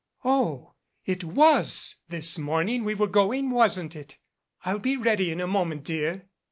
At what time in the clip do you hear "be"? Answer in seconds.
4.79-4.97